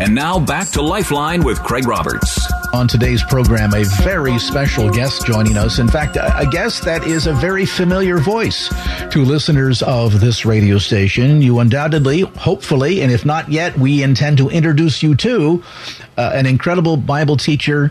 [0.00, 2.40] And now back to Lifeline with Craig Roberts.
[2.72, 5.80] On today's program, a very special guest joining us.
[5.80, 8.68] In fact, a guest that is a very familiar voice
[9.10, 11.42] to listeners of this radio station.
[11.42, 15.64] You undoubtedly, hopefully, and if not yet, we intend to introduce you to
[16.16, 17.90] uh, an incredible Bible teacher,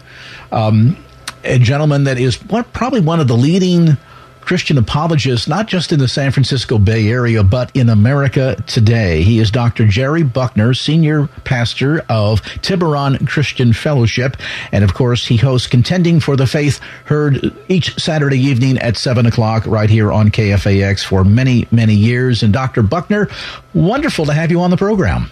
[0.54, 0.96] um,
[1.44, 3.98] a gentleman that is one, probably one of the leading
[4.48, 9.22] Christian apologist, not just in the San Francisco Bay Area, but in America today.
[9.22, 9.86] He is Dr.
[9.86, 14.38] Jerry Buckner, senior pastor of Tiburon Christian Fellowship.
[14.72, 19.26] And of course, he hosts Contending for the Faith, heard each Saturday evening at 7
[19.26, 22.42] o'clock right here on KFAX for many, many years.
[22.42, 22.84] And Dr.
[22.84, 23.28] Buckner,
[23.74, 25.30] wonderful to have you on the program.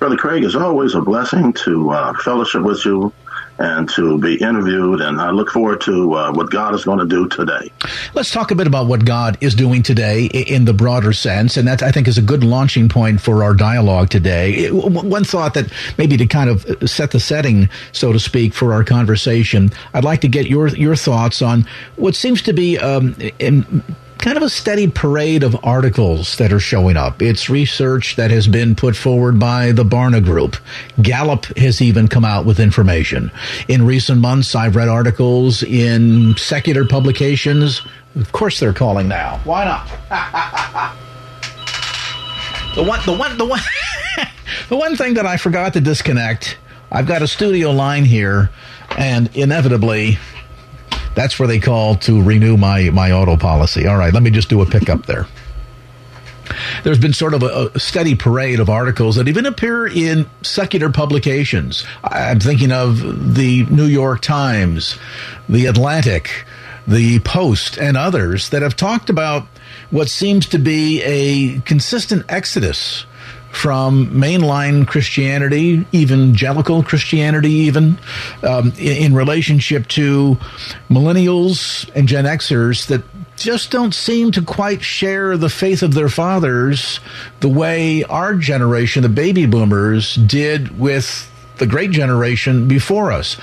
[0.00, 3.10] Brother Craig, it's always a blessing to uh, fellowship with you
[3.58, 5.00] and to be interviewed.
[5.00, 7.70] And I look forward to uh, what God is going to do today.
[8.14, 11.56] Let's talk a bit about what God is doing today in the broader sense.
[11.56, 14.70] And that, I think, is a good launching point for our dialogue today.
[14.70, 18.84] One thought that maybe to kind of set the setting, so to speak, for our
[18.84, 21.66] conversation, I'd like to get your, your thoughts on
[21.96, 23.82] what seems to be um, in,
[24.24, 27.20] kind of a steady parade of articles that are showing up.
[27.20, 30.56] It's research that has been put forward by the Barna Group.
[31.02, 33.30] Gallup has even come out with information.
[33.68, 37.82] In recent months, I've read articles in secular publications.
[38.16, 39.42] Of course, they're calling now.
[39.44, 39.88] Why not?
[42.76, 43.60] the one, the one, the one,
[44.70, 46.56] the one thing that I forgot to disconnect.
[46.90, 48.48] I've got a studio line here,
[48.96, 50.16] and inevitably
[51.14, 53.86] that's where they call to renew my, my auto policy.
[53.86, 55.26] All right, let me just do a pickup there.
[56.82, 60.90] There's been sort of a, a, steady parade of articles that even appear in secular
[60.90, 61.84] publications.
[62.02, 64.98] I'm thinking of the New York Times,
[65.48, 66.44] the Atlantic,
[66.86, 69.46] the Post, and others that have talked about
[69.90, 73.06] what seems to be a consistent exodus
[73.54, 77.98] from mainline Christianity, evangelical Christianity, even
[78.42, 80.36] um, in, in relationship to
[80.90, 83.02] millennials and Gen Xers that
[83.36, 87.00] just don't seem to quite share the faith of their fathers
[87.40, 93.34] the way our generation, the baby boomers, did with the great generation before us.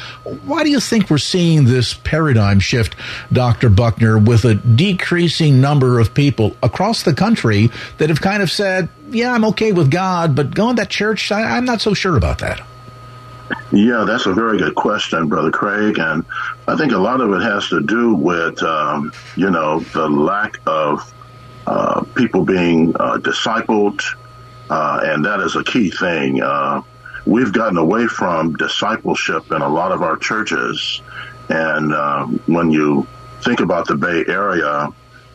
[0.46, 2.96] Why do you think we're seeing this paradigm shift,
[3.32, 3.70] Dr.
[3.70, 8.90] Buckner, with a decreasing number of people across the country that have kind of said,
[9.10, 12.40] yeah, I'm okay with God, but going to church, I, I'm not so sure about
[12.40, 12.62] that?
[13.72, 15.98] Yeah, that's a very good question, Brother Craig.
[16.00, 16.26] And
[16.68, 20.58] I think a lot of it has to do with, um, you know, the lack
[20.66, 21.14] of
[21.68, 24.02] uh, people being uh, discipled.
[24.70, 26.42] Uh, and that is a key thing.
[27.22, 31.02] Uh, we've gotten away from discipleship in a lot of our churches.
[31.50, 33.08] And um, when you
[33.44, 34.90] think about the Bay Area,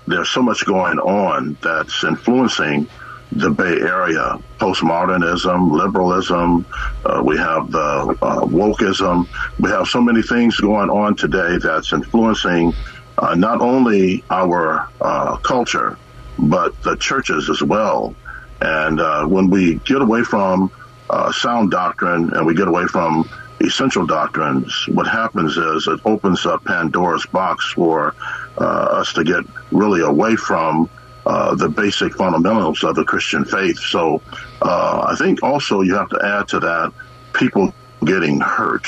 [0.07, 2.89] there's so much going on that's influencing
[3.33, 4.39] the Bay Area.
[4.59, 6.65] Postmodernism, liberalism,
[7.05, 9.29] uh, we have the uh, wokeism.
[9.59, 12.73] We have so many things going on today that's influencing
[13.19, 15.99] uh, not only our uh, culture,
[16.39, 18.15] but the churches as well.
[18.61, 20.71] And uh, when we get away from
[21.11, 23.29] uh, sound doctrine and we get away from
[23.61, 28.15] essential doctrines, what happens is it opens up Pandora's box for
[28.59, 28.65] uh,
[29.01, 30.91] us to get really away from
[31.25, 33.79] uh, the basic fundamentals of the Christian faith.
[33.79, 34.23] So
[34.63, 36.93] uh, I think also you have to add to that
[37.33, 37.73] people
[38.05, 38.87] getting hurt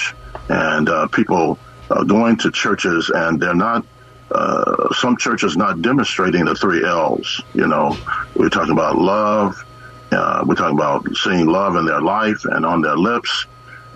[0.48, 1.58] and uh, people
[1.90, 3.84] uh, going to churches and they're not.
[4.94, 7.40] some churches not demonstrating the three L's.
[7.54, 7.96] You know,
[8.34, 9.56] we're talking about love,
[10.12, 13.47] uh, we're talking about seeing love in their life and on their lips.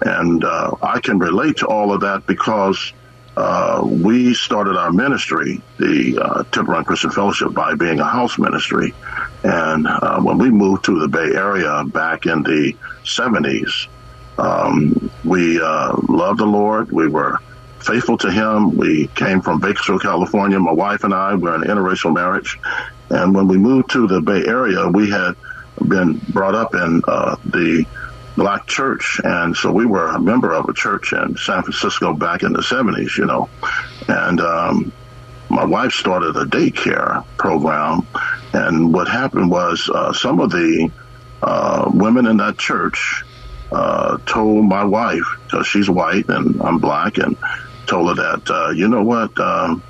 [0.04, 2.92] And uh, I can relate to all of that because
[3.36, 8.94] uh, we started our ministry, the uh, Tiburon Christian Fellowship, by being a house ministry.
[9.42, 12.76] And uh, when we moved to the Bay Area back in the
[13.06, 13.70] 70s,
[14.38, 16.90] um, we uh, loved the Lord.
[16.92, 17.38] We were
[17.80, 18.76] faithful to Him.
[18.76, 20.58] We came from Bakersfield, California.
[20.58, 22.58] My wife and I were in an interracial marriage.
[23.10, 25.34] And when we moved to the Bay Area, we had
[25.88, 27.84] been brought up in uh, the
[28.36, 32.42] black church, and so we were a member of a church in San Francisco back
[32.42, 33.48] in the '70s, you know,
[34.08, 34.92] and um,
[35.48, 38.06] my wife started a daycare program,
[38.52, 40.90] and what happened was uh, some of the
[41.42, 43.24] uh, women in that church
[43.72, 47.36] uh, told my wife, because she's white and I'm black, and
[47.86, 49.82] told her that, uh, you know what, um,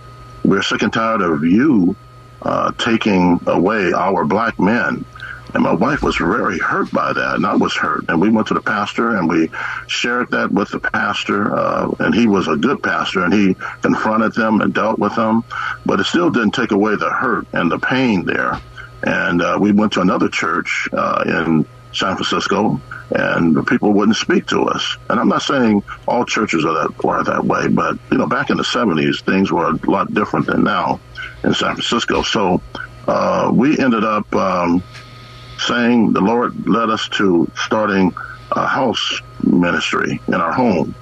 [0.45, 1.95] we're sick and tired of you
[2.43, 5.05] uh, taking away our black men.
[5.55, 8.05] And my wife was very hurt by that, and I was hurt.
[8.09, 9.51] And we went to the pastor and we
[9.87, 11.55] shared that with the pastor.
[11.55, 15.45] Uh, and he was a good pastor, and he confronted them and dealt with them.
[15.85, 18.61] But it still didn't take away the hurt and the pain there.
[19.03, 24.17] And uh, we went to another church uh, in San Francisco, and the people wouldn't
[24.17, 24.97] speak to us.
[25.11, 28.51] And I'm not saying all churches are that are that way, but you know, back
[28.51, 31.01] in the 70s, things were a lot different than now
[31.45, 32.23] in San Francisco.
[32.23, 32.63] So
[33.07, 34.83] uh, we ended up um,
[35.63, 38.13] saying the Lord led us to starting
[38.57, 39.03] a house
[39.43, 40.97] ministry in our home.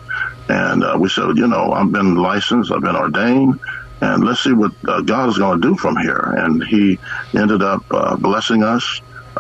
[0.49, 3.57] And uh, we said, you know, I've been licensed, I've been ordained,
[4.03, 6.35] and let's see what uh, God is going to do from here.
[6.39, 6.99] And He
[7.37, 8.87] ended up uh, blessing us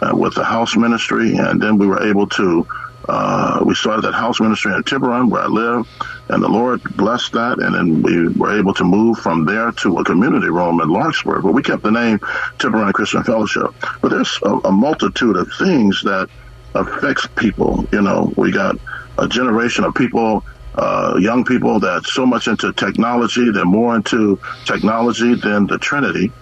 [0.02, 2.66] uh, with the house ministry, and then we were able to.
[3.08, 5.84] Uh, we started that house ministry in Tiburon, where I live,
[6.30, 7.58] and the Lord blessed that.
[7.58, 11.40] And then we were able to move from there to a community room in Larkspur,
[11.42, 12.20] but we kept the name
[12.58, 13.74] Tiburon Christian Fellowship.
[14.00, 16.28] But there's a, a multitude of things that
[16.74, 17.86] affects people.
[17.92, 18.76] You know, we got
[19.18, 20.44] a generation of people
[20.76, 23.50] uh, young people that's so much into technology.
[23.50, 26.32] They're more into technology than the Trinity.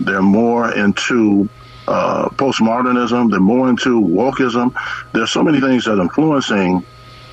[0.00, 1.48] They're more into
[1.86, 3.30] uh, postmodernism.
[3.30, 4.74] They're more into wokeism.
[5.12, 6.84] There's so many things that are influencing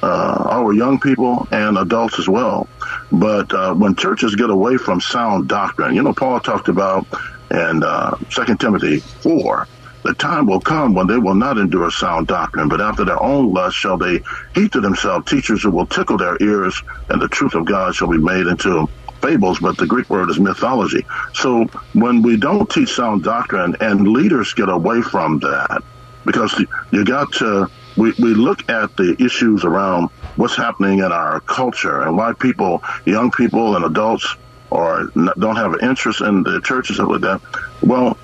[0.03, 2.69] uh, our young people and adults as well.
[3.11, 7.07] But uh, when churches get away from sound doctrine, you know, Paul talked about
[7.51, 9.69] in uh, 2 Timothy 4
[10.03, 13.53] the time will come when they will not endure sound doctrine, but after their own
[13.53, 14.21] lust shall they
[14.55, 16.75] heap to themselves teachers who will tickle their ears,
[17.09, 18.87] and the truth of God shall be made into
[19.21, 21.05] fables, but the Greek word is mythology.
[21.35, 25.81] So when we don't teach sound doctrine and leaders get away from that,
[26.25, 26.53] because
[26.91, 32.01] you got to, we, we look at the issues around what's happening in our culture
[32.03, 34.35] and why people, young people and adults,
[34.69, 37.41] or don't have an interest in the churches and like that.
[37.81, 38.17] Well,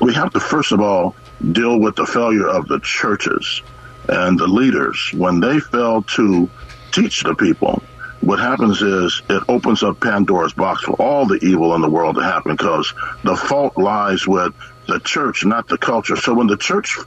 [0.00, 1.16] we have to first of all
[1.52, 3.62] deal with the failure of the churches
[4.08, 6.50] and the leaders when they fail to
[6.92, 7.82] teach the people
[8.20, 12.16] what happens is it opens up Pandora's box for all the evil in the world
[12.16, 12.92] to happen because
[13.24, 14.54] the fault lies with
[14.86, 16.16] the church, not the culture.
[16.16, 16.98] So when the church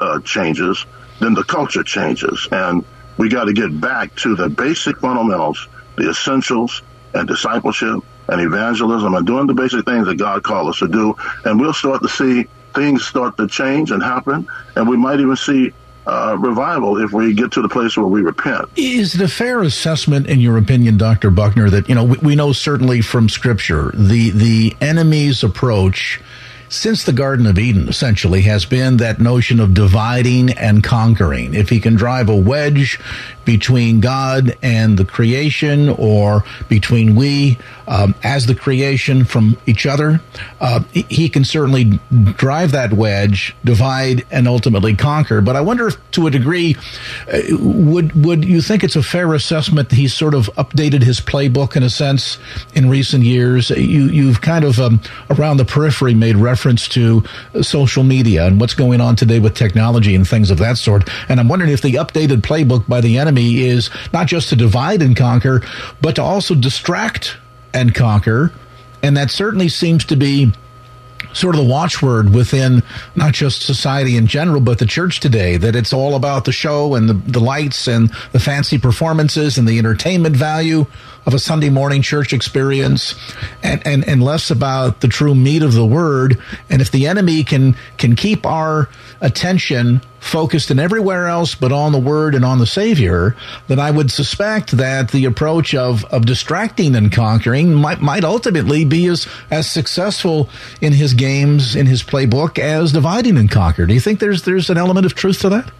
[0.00, 0.84] uh, changes,
[1.20, 2.48] then the culture changes.
[2.50, 2.84] And
[3.16, 6.82] we got to get back to the basic fundamentals, the essentials,
[7.14, 11.16] and discipleship and evangelism and doing the basic things that God called us to do.
[11.44, 14.46] And we'll start to see things start to change and happen.
[14.76, 15.72] And we might even see
[16.06, 18.66] uh, revival if we get to the place where we repent.
[18.76, 21.30] Is it a fair assessment, in your opinion, Dr.
[21.30, 26.20] Buckner, that, you know, we, we know certainly from Scripture the, the enemy's approach
[26.68, 31.54] since the Garden of Eden, essentially, has been that notion of dividing and conquering.
[31.54, 33.00] If he can drive a wedge
[33.44, 37.56] between God and the creation or between we
[37.86, 40.20] um, as the creation from each other,
[40.60, 41.98] uh, he can certainly
[42.36, 45.40] drive that wedge, divide, and ultimately conquer.
[45.40, 46.76] But I wonder if, to a degree,
[47.32, 51.20] uh, would would you think it's a fair assessment that he's sort of updated his
[51.20, 52.36] playbook in a sense
[52.74, 53.70] in recent years?
[53.70, 55.00] You you've kind of um,
[55.30, 56.57] around the periphery made reference
[56.88, 57.22] to
[57.62, 61.08] social media and what's going on today with technology and things of that sort.
[61.28, 64.56] And I'm wondering if the updated playbook by the enemy enemy is not just to
[64.56, 65.62] divide and conquer,
[66.00, 67.36] but to also distract
[67.72, 68.52] and conquer.
[69.02, 70.52] And that certainly seems to be
[71.34, 72.82] sort of the watchword within
[73.14, 76.94] not just society in general, but the church today, that it's all about the show
[76.94, 80.86] and the, the lights and the fancy performances and the entertainment value
[81.28, 83.14] of a Sunday morning church experience
[83.62, 86.38] and, and, and less about the true meat of the word.
[86.70, 88.88] And if the enemy can, can keep our
[89.20, 93.36] attention focused in everywhere else but on the word and on the savior
[93.68, 98.84] then i would suspect that the approach of of distracting and conquering might might ultimately
[98.84, 100.48] be as as successful
[100.80, 103.86] in his games in his playbook as dividing and conquer.
[103.86, 105.70] Do you think there's there's an element of truth to that?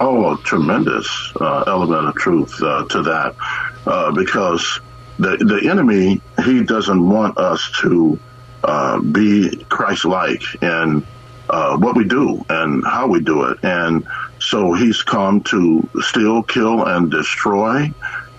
[0.00, 1.06] Oh a tremendous
[1.40, 3.34] uh, element of truth uh, to that
[3.86, 4.80] uh, because
[5.18, 8.18] the the enemy he doesn't want us to
[8.64, 11.06] uh, be Christ-like in
[11.50, 13.58] uh, what we do and how we do it.
[13.62, 14.06] And
[14.40, 17.92] so he's come to steal, kill, and destroy,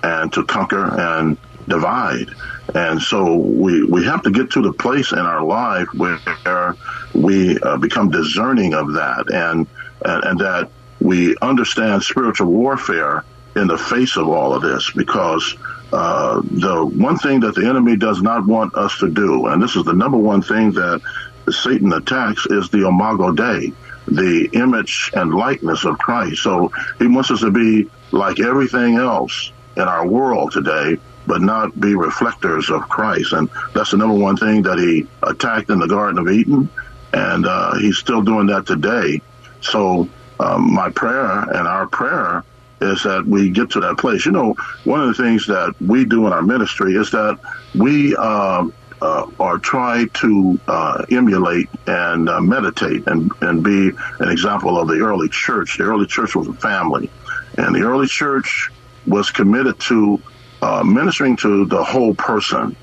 [0.03, 1.37] and to conquer and
[1.67, 2.29] divide.
[2.73, 6.75] And so we, we have to get to the place in our life where
[7.13, 9.67] we uh, become discerning of that and,
[10.03, 13.23] and, and that we understand spiritual warfare
[13.55, 15.55] in the face of all of this because
[15.93, 19.75] uh, the one thing that the enemy does not want us to do, and this
[19.75, 21.01] is the number one thing that
[21.49, 23.71] Satan attacks is the Imago Dei,
[24.07, 26.41] the image and likeness of Christ.
[26.41, 30.97] So he wants us to be like everything else in our world today,
[31.27, 33.33] but not be reflectors of Christ.
[33.33, 36.69] And that's the number one thing that he attacked in the Garden of Eden.
[37.13, 39.21] And uh, he's still doing that today.
[39.61, 40.09] So
[40.39, 42.43] um, my prayer and our prayer
[42.81, 44.25] is that we get to that place.
[44.25, 47.39] You know, one of the things that we do in our ministry is that
[47.73, 48.67] we uh,
[49.01, 54.87] uh, are try to uh, emulate and uh, meditate and, and be an example of
[54.87, 55.77] the early church.
[55.77, 57.09] The early church was a family,
[57.57, 58.71] and the early church
[59.05, 60.21] was committed to
[60.61, 62.75] uh, ministering to the whole person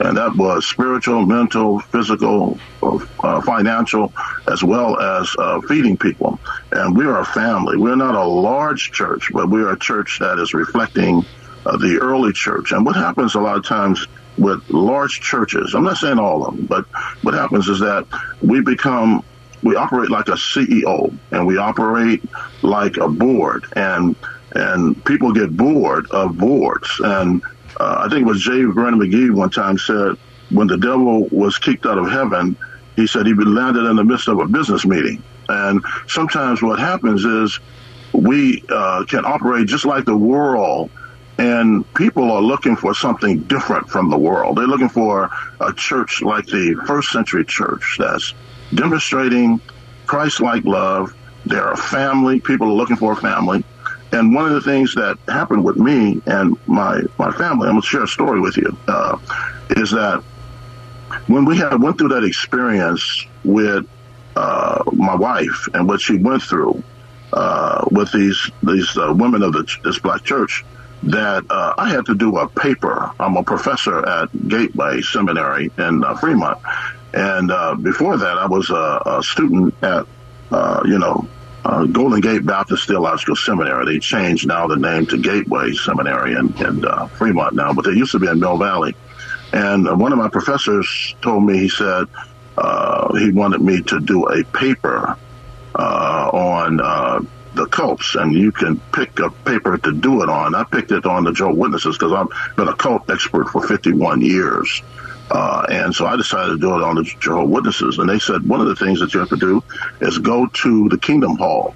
[0.00, 4.12] and that was spiritual, mental, physical, uh, financial,
[4.50, 6.40] as well as uh, feeding people.
[6.72, 7.76] And we are a family.
[7.76, 11.24] We're not a large church, but we are a church that is reflecting
[11.66, 12.72] uh, the early church.
[12.72, 14.06] And what happens a lot of times
[14.38, 16.86] with large churches, I'm not saying all of them, but
[17.22, 18.06] what happens is that
[18.40, 19.22] we become
[19.62, 22.22] we operate like a CEO and we operate
[22.62, 24.16] like a board and
[24.52, 27.42] and people get bored of boards and
[27.78, 28.64] uh, I think it was J.
[28.64, 30.16] Vernon McGee one time said
[30.50, 32.56] when the devil was kicked out of heaven,
[32.96, 35.22] he said he landed in the midst of a business meeting.
[35.48, 37.58] And sometimes what happens is
[38.12, 40.90] we uh, can operate just like the world,
[41.38, 44.58] and people are looking for something different from the world.
[44.58, 45.30] They're looking for
[45.60, 48.34] a church like the first century church that's
[48.74, 49.60] demonstrating
[50.06, 51.14] Christ like love.
[51.46, 52.40] They're a family.
[52.40, 53.64] People are looking for a family.
[54.12, 57.82] And one of the things that happened with me and my my family, I'm gonna
[57.82, 59.18] share a story with you, uh,
[59.70, 60.22] is that
[61.26, 63.86] when we had went through that experience with
[64.36, 66.82] uh, my wife and what she went through
[67.32, 70.64] uh, with these these uh, women of the, this black church,
[71.04, 73.12] that uh, I had to do a paper.
[73.20, 76.58] I'm a professor at Gateway Seminary in uh, Fremont,
[77.14, 77.48] and
[77.84, 80.04] before that, I was a, a student at
[80.84, 81.28] you know
[81.64, 83.84] uh, Golden Gate Baptist Theological Seminary.
[83.84, 87.92] They changed now the name to Gateway Seminary in, in uh, Fremont now, but they
[87.92, 88.94] used to be in Mill Valley.
[89.52, 92.04] And uh, one of my professors told me, he said,
[92.56, 95.16] uh, he wanted me to do a paper
[95.74, 97.20] uh, on uh,
[97.54, 100.54] the cults, and you can pick a paper to do it on.
[100.54, 104.20] I picked it on the Joe Witnesses because I've been a cult expert for 51
[104.20, 104.82] years.
[105.30, 107.98] Uh, and so I decided to do it on the Jehovah Witnesses.
[107.98, 109.62] And they said one of the things that you have to do
[110.00, 111.74] is go to the Kingdom Hall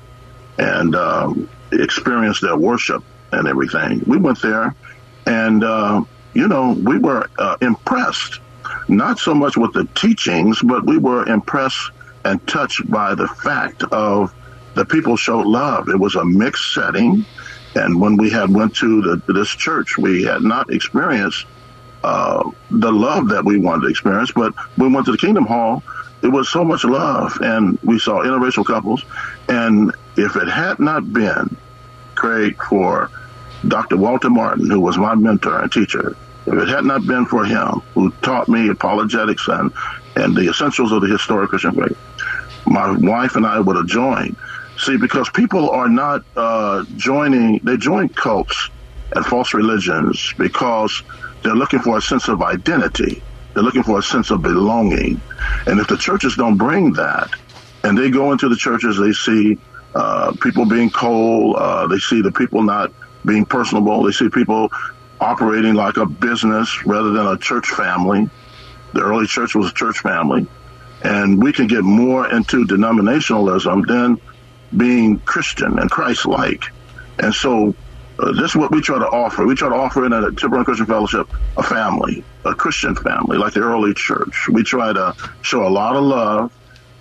[0.58, 4.02] and um, experience their worship and everything.
[4.06, 4.74] We went there,
[5.26, 8.40] and uh, you know we were uh, impressed,
[8.88, 11.90] not so much with the teachings, but we were impressed
[12.24, 14.32] and touched by the fact of
[14.74, 15.88] the people showed love.
[15.88, 17.24] It was a mixed setting,
[17.74, 21.46] and when we had went to the, this church, we had not experienced
[22.04, 24.30] uh, the love that we wanted to experience.
[24.30, 25.82] But when we went to the Kingdom Hall,
[26.22, 29.04] it was so much love, and we saw interracial couples.
[29.48, 31.56] And if it had not been,
[32.14, 33.10] Craig, for
[33.66, 33.96] Dr.
[33.96, 36.14] Walter Martin, who was my mentor and teacher,
[36.46, 39.72] if it had not been for him, who taught me apologetics and,
[40.16, 41.96] and the essentials of the historic Christian faith,
[42.66, 44.36] my wife and I would have joined.
[44.76, 48.68] See, because people are not uh, joining, they join cults
[49.14, 51.02] and false religions because
[51.44, 53.22] they're looking for a sense of identity.
[53.52, 55.20] They're looking for a sense of belonging.
[55.66, 57.30] And if the churches don't bring that,
[57.84, 59.58] and they go into the churches, they see
[59.94, 62.90] uh, people being cold, uh, they see the people not
[63.24, 64.70] being personable, they see people
[65.20, 68.28] operating like a business rather than a church family.
[68.94, 70.46] The early church was a church family.
[71.02, 74.20] And we can get more into denominationalism than
[74.76, 76.64] being Christian and Christ like.
[77.18, 77.74] And so
[78.18, 79.44] uh, this is what we try to offer.
[79.44, 83.54] We try to offer in a Tiburon Christian Fellowship a family, a Christian family, like
[83.54, 84.48] the early church.
[84.48, 86.52] We try to show a lot of love,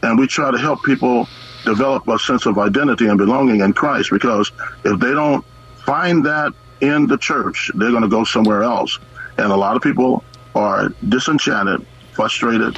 [0.01, 1.27] and we try to help people
[1.65, 4.09] develop a sense of identity and belonging in Christ.
[4.11, 4.51] Because
[4.83, 5.45] if they don't
[5.85, 8.99] find that in the church, they're going to go somewhere else.
[9.37, 10.23] And a lot of people
[10.55, 12.77] are disenchanted, frustrated,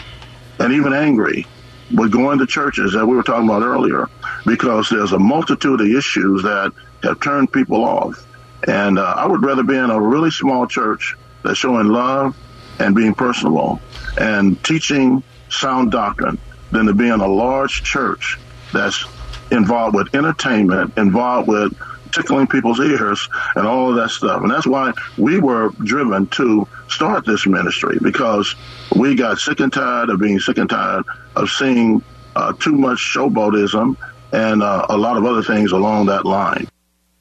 [0.59, 1.47] and even angry
[1.95, 4.07] with going to churches that we were talking about earlier,
[4.45, 6.73] because there's a multitude of issues that
[7.05, 8.25] have turned people off.
[8.67, 12.35] And uh, I would rather be in a really small church that's showing love
[12.79, 13.79] and being personable
[14.17, 16.37] and teaching sound doctrine
[16.71, 18.39] than to be in a large church
[18.73, 19.05] that's
[19.51, 21.77] involved with entertainment, involved with
[22.11, 24.41] tickling people's ears and all of that stuff.
[24.41, 28.55] And that's why we were driven to start this ministry because
[28.95, 31.03] we got sick and tired of being sick and tired
[31.35, 32.01] of seeing
[32.35, 33.97] uh, too much showboatism
[34.31, 36.67] and uh, a lot of other things along that line.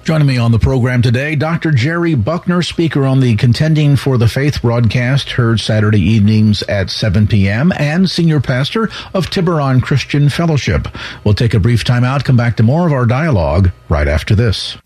[0.05, 1.71] Joining me on the program today, Dr.
[1.71, 7.27] Jerry Buckner, speaker on the Contending for the Faith broadcast, heard Saturday evenings at 7
[7.27, 10.89] p.m., and senior pastor of Tiburon Christian Fellowship.
[11.25, 14.35] We'll take a brief time out, come back to more of our dialogue right after
[14.35, 14.77] this.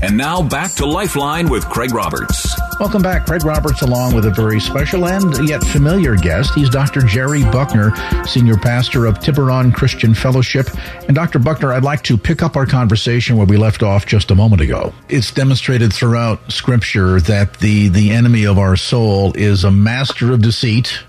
[0.00, 2.56] And now back to Lifeline with Craig Roberts.
[2.78, 3.26] Welcome back.
[3.26, 6.54] Craig Roberts along with a very special and yet familiar guest.
[6.54, 7.00] He's Dr.
[7.00, 7.92] Jerry Buckner,
[8.24, 10.68] Senior Pastor of Tiburon Christian Fellowship.
[11.08, 11.40] And Dr.
[11.40, 14.62] Buckner, I'd like to pick up our conversation where we left off just a moment
[14.62, 14.94] ago.
[15.08, 20.42] It's demonstrated throughout Scripture that the, the enemy of our soul is a master of
[20.42, 21.00] deceit.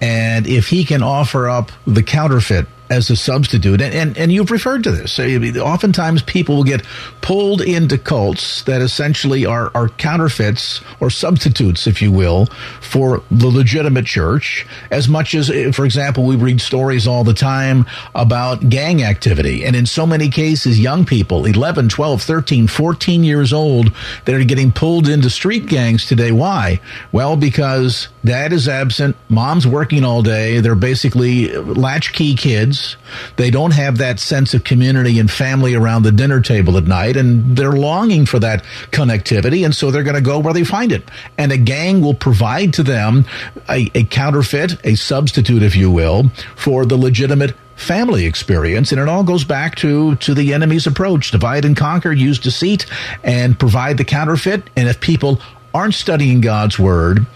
[0.00, 3.80] And if he can offer up the counterfeit as a substitute.
[3.80, 5.18] And, and, and you've referred to this.
[5.58, 6.84] Oftentimes people will get
[7.20, 12.46] pulled into cults that essentially are, are counterfeits or substitutes, if you will,
[12.80, 14.66] for the legitimate church.
[14.90, 19.64] As much as, eh, for example, we read stories all the time about gang activity.
[19.64, 23.92] And in so many cases, young people, 11, 12, 13, 14 years old,
[24.24, 26.32] that are getting pulled into street gangs today.
[26.32, 26.80] Why?
[27.12, 32.96] Well, because dad is absent, mom's working all day, they're basically latchkey kids.
[33.36, 37.16] They don't have that sense of community and family around the dinner table at night,
[37.16, 40.92] and they're longing for that connectivity, and so they're going to go where they find
[40.92, 41.08] it.
[41.38, 43.24] And a gang will provide to them
[43.68, 48.90] a, a counterfeit, a substitute, if you will, for the legitimate family experience.
[48.90, 51.30] And it all goes back to to the enemy's approach.
[51.30, 52.86] Divide and conquer use deceit
[53.22, 54.68] and provide the counterfeit.
[54.76, 55.40] And if people
[55.74, 57.26] aren't studying God's word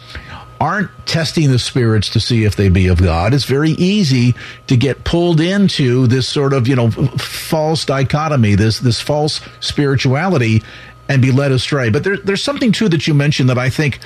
[0.60, 4.34] aren't testing the spirits to see if they be of God, it's very easy
[4.66, 10.62] to get pulled into this sort of, you know, false dichotomy, this, this false spirituality
[11.08, 11.88] and be led astray.
[11.88, 14.00] But there, there's something too that you mentioned that I think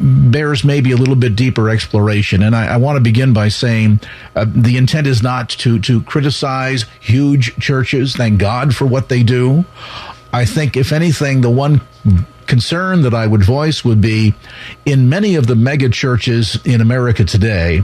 [0.00, 2.42] bears maybe a little bit deeper exploration.
[2.42, 4.00] And I, I want to begin by saying
[4.36, 8.16] uh, the intent is not to, to criticize huge churches.
[8.16, 9.64] Thank God for what they do.
[10.32, 11.80] I think, if anything, the one
[12.46, 14.34] concern that I would voice would be
[14.84, 17.82] in many of the mega churches in America today,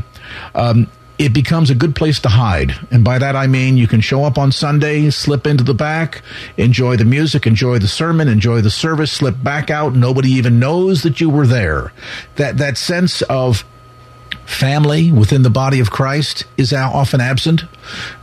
[0.55, 0.89] um,
[1.19, 2.73] it becomes a good place to hide.
[2.91, 6.23] And by that I mean you can show up on Sunday, slip into the back,
[6.57, 9.95] enjoy the music, enjoy the sermon, enjoy the service, slip back out.
[9.95, 11.93] Nobody even knows that you were there.
[12.37, 13.67] That, that sense of
[14.47, 17.65] family within the body of Christ is often absent.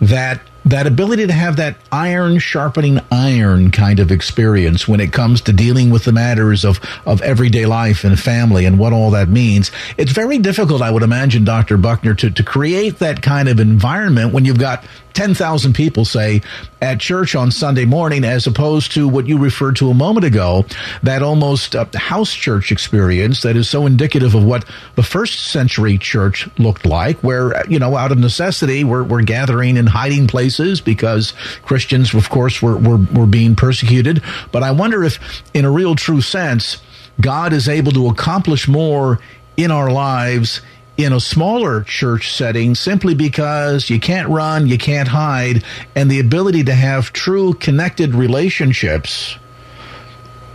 [0.02, 5.42] That that ability to have that iron sharpening iron kind of experience when it comes
[5.42, 9.30] to dealing with the matters of, of everyday life and family and what all that
[9.30, 9.72] means.
[9.98, 11.78] It's very difficult, I would imagine, Dr.
[11.78, 14.84] Buckner, to, to create that kind of environment when you've got
[15.18, 16.44] 10,000 people, say,
[16.80, 20.64] at church on Sunday morning, as opposed to what you referred to a moment ago,
[21.02, 25.98] that almost uh, house church experience that is so indicative of what the first century
[25.98, 30.82] church looked like, where, you know, out of necessity, we're, we're gathering in hiding places
[30.82, 31.32] because
[31.64, 34.22] Christians, of course, were, were, were being persecuted.
[34.52, 35.18] But I wonder if,
[35.52, 36.78] in a real true sense,
[37.20, 39.20] God is able to accomplish more
[39.58, 40.62] in our lives
[40.98, 45.64] in a smaller church setting simply because you can't run, you can't hide,
[45.96, 49.38] and the ability to have true connected relationships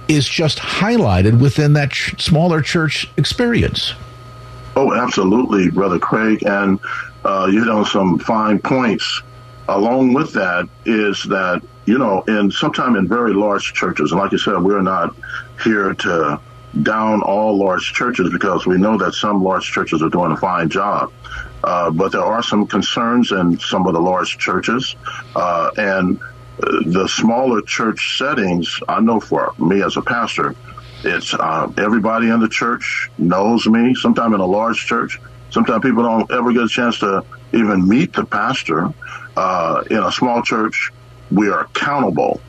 [0.08, 3.94] is just highlighted within that ch- smaller church experience.
[4.74, 6.42] Oh, absolutely, Brother Craig.
[6.44, 6.80] And
[7.24, 9.22] uh, you know some fine points.
[9.68, 14.32] Along with that is that, you know, in sometime in very large churches, and like
[14.32, 15.14] you said, we're not
[15.62, 16.40] here to
[16.80, 20.68] down all large churches because we know that some large churches are doing a fine
[20.68, 21.12] job.
[21.62, 24.96] Uh, but there are some concerns in some of the large churches.
[25.36, 30.54] Uh, and uh, the smaller church settings, I know for me as a pastor,
[31.04, 33.94] it's uh, everybody in the church knows me.
[33.94, 38.12] Sometimes in a large church, sometimes people don't ever get a chance to even meet
[38.12, 38.92] the pastor.
[39.36, 40.90] Uh, in a small church,
[41.30, 42.40] we are accountable.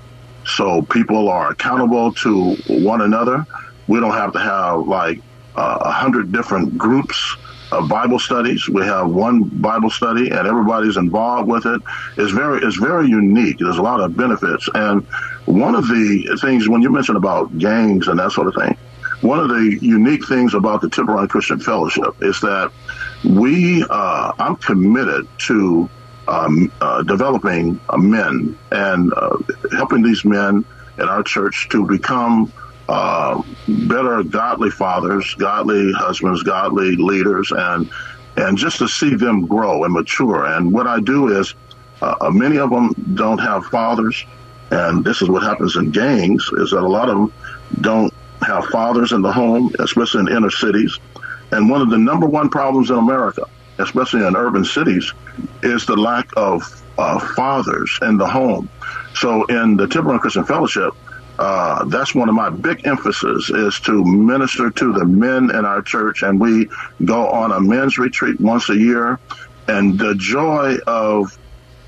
[0.45, 3.45] So people are accountable to one another.
[3.87, 5.19] We don't have to have like
[5.55, 7.37] uh, a uh, hundred different groups
[7.71, 8.67] of Bible studies.
[8.67, 11.81] We have one Bible study, and everybody's involved with it.
[12.17, 13.57] It's very it's very unique.
[13.59, 15.05] There's a lot of benefits, and
[15.45, 18.77] one of the things when you mentioned about gangs and that sort of thing,
[19.21, 22.71] one of the unique things about the Tiburon Christian Fellowship is that
[23.23, 25.89] we uh, I'm committed to
[26.27, 29.37] um, uh, developing uh, men and uh,
[29.71, 30.65] helping these men
[30.97, 32.51] in our church to become
[32.93, 37.89] uh, better godly fathers, godly husbands, godly leaders, and
[38.37, 40.45] and just to see them grow and mature.
[40.45, 41.55] And what I do is,
[42.03, 44.23] uh, many of them don't have fathers,
[44.69, 47.33] and this is what happens in gangs: is that a lot of them
[47.81, 50.99] don't have fathers in the home, especially in inner cities.
[51.51, 53.45] And one of the number one problems in America,
[53.79, 55.11] especially in urban cities,
[55.63, 56.61] is the lack of
[56.99, 58.69] uh, fathers in the home.
[59.15, 60.93] So in the Tiburon Christian Fellowship,
[61.39, 65.81] uh, that's one of my big emphasis is to minister to the men in our
[65.81, 66.69] church, and we
[67.05, 69.19] go on a men's retreat once a year.
[69.67, 71.37] And the joy of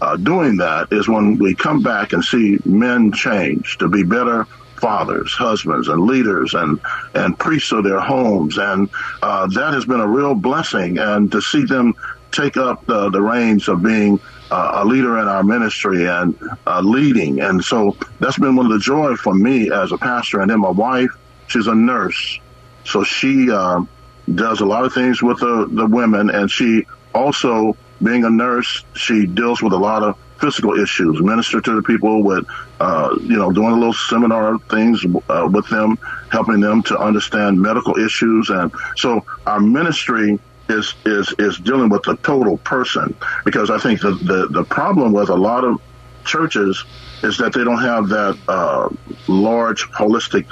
[0.02, 4.46] uh, doing that is when we come back and see men change to be better
[4.78, 6.80] fathers, husbands, and leaders, and
[7.14, 8.90] and priests of their homes, and
[9.22, 10.98] uh, that has been a real blessing.
[10.98, 11.94] And to see them
[12.32, 14.20] take up the, the reins of being
[14.52, 18.72] uh, a leader in our ministry and uh, leading, and so that's been one of
[18.72, 20.42] the joy for me as a pastor.
[20.42, 21.10] And then my wife,
[21.48, 22.40] she's a nurse,
[22.84, 23.82] so she uh,
[24.34, 28.84] does a lot of things with the the women, and she also being a nurse,
[28.96, 32.46] she deals with a lot of physical issues, minister to the people with,
[32.80, 35.98] uh, you know, doing a little seminar things uh, with them,
[36.30, 38.50] helping them to understand medical issues.
[38.50, 43.16] And so our ministry is, is, is dealing with the total person.
[43.44, 45.82] Because I think the, the, the problem with a lot of
[46.26, 46.84] churches
[47.24, 48.90] is that they don't have that uh,
[49.28, 50.46] large holistic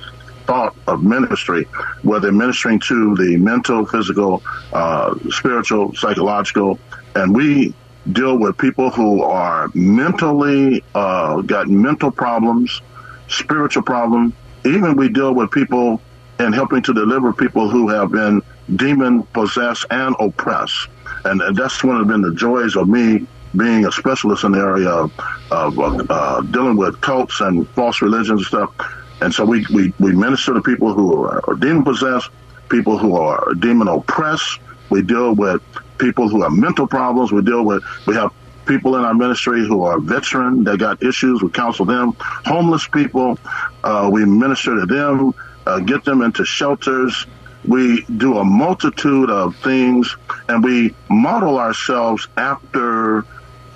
[0.46, 1.66] thought of ministry,
[2.02, 6.80] where they're ministering to the mental, physical, uh, spiritual, psychological,
[7.16, 7.74] and we
[8.12, 12.82] deal with people who are mentally uh, got mental problems,
[13.28, 14.34] spiritual problem
[14.66, 16.02] Even we deal with people
[16.40, 18.42] and helping to deliver people who have been
[18.76, 20.88] demon possess and oppress.
[21.26, 24.90] And, that's one of been the joys of me being a specialist in the area
[24.90, 25.12] of,
[25.52, 25.78] of
[26.10, 28.74] uh, dealing with cults and false religions and stuff.
[29.22, 32.30] And so we, we, we minister to people who are, demon possessed,
[32.70, 34.60] people who are demon oppressed.
[34.90, 35.62] We deal with
[35.98, 37.32] people who have mental problems.
[37.32, 38.34] We deal with, we have
[38.66, 41.42] people in our ministry who are veteran that got issues.
[41.42, 42.16] We counsel them.
[42.46, 43.38] Homeless people,
[43.84, 45.34] uh, we minister to them,
[45.66, 47.26] uh, get them into shelters.
[47.66, 50.16] We do a multitude of things,
[50.50, 53.26] and we model ourselves after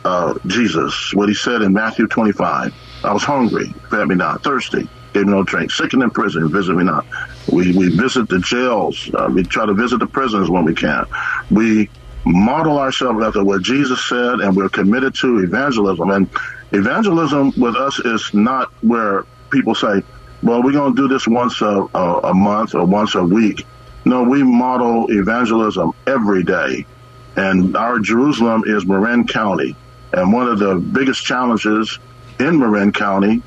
[0.03, 2.71] uh, Jesus, what he said in Matthew 25.
[3.03, 6.51] I was hungry, fed me not, thirsty, gave me no drink, sick and in prison,
[6.51, 7.05] visit me not.
[7.47, 9.09] We, we visit the jails.
[9.13, 11.05] Uh, we try to visit the prisons when we can.
[11.49, 11.89] We
[12.25, 16.09] model ourselves after what Jesus said, and we're committed to evangelism.
[16.09, 16.29] And
[16.71, 20.01] evangelism with us is not where people say,
[20.41, 23.65] well, we're going to do this once a, a, a month or once a week.
[24.05, 26.85] No, we model evangelism every day.
[27.35, 29.75] And our Jerusalem is Marin County.
[30.13, 31.99] And one of the biggest challenges
[32.39, 33.43] in Marin County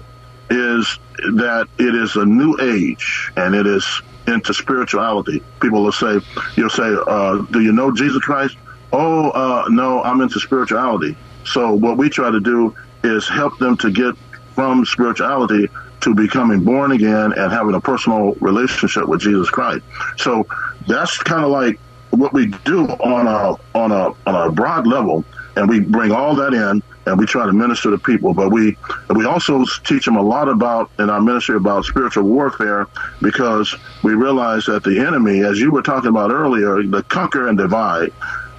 [0.50, 0.98] is
[1.34, 3.86] that it is a new age and it is
[4.26, 5.42] into spirituality.
[5.60, 6.20] People will say,
[6.56, 8.56] you'll say, uh, do you know Jesus Christ?
[8.92, 11.16] Oh, uh, no, I'm into spirituality.
[11.44, 14.14] So what we try to do is help them to get
[14.54, 15.68] from spirituality
[16.00, 19.84] to becoming born again and having a personal relationship with Jesus Christ.
[20.16, 20.46] So
[20.86, 21.78] that's kind of like
[22.10, 25.24] what we do on a on a on a broad level,
[25.56, 28.34] and we bring all that in and we try to minister to people.
[28.34, 28.76] But we
[29.14, 32.88] we also teach them a lot about in our ministry about spiritual warfare
[33.22, 37.56] because we realize that the enemy, as you were talking about earlier, the conquer and
[37.56, 38.12] divide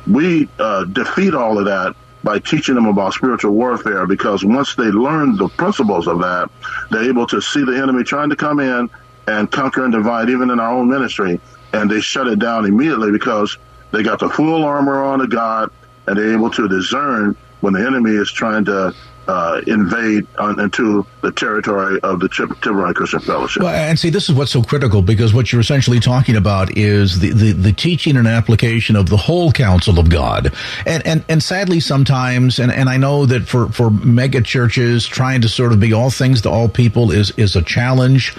[0.07, 4.85] we uh, defeat all of that by teaching them about spiritual warfare because once they
[4.85, 6.49] learn the principles of that,
[6.89, 8.89] they're able to see the enemy trying to come in
[9.27, 11.39] and conquer and divide, even in our own ministry.
[11.73, 13.57] And they shut it down immediately because
[13.91, 15.71] they got the full armor on of God
[16.07, 18.93] and they're able to discern when the enemy is trying to
[19.27, 23.63] uh, invade on, into the territory of the Tiburon Christian Fellowship.
[23.63, 27.19] Well, and see, this is what's so critical because what you're essentially talking about is
[27.19, 30.53] the, the, the, teaching and application of the whole counsel of God.
[30.85, 35.41] And, and, and sadly, sometimes, and, and I know that for, for mega churches, trying
[35.41, 38.31] to sort of be all things to all people is, is a challenge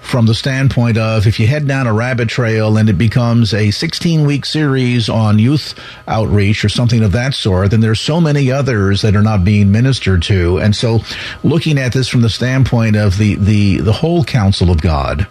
[0.00, 3.70] from the standpoint of if you head down a rabbit trail and it becomes a
[3.70, 5.74] 16 week series on youth
[6.06, 9.70] outreach or something of that sort, then there's so many others that are not being
[9.70, 10.58] ministered to.
[10.58, 11.00] And so
[11.42, 15.26] looking at this from the standpoint of the, the, the whole counsel of God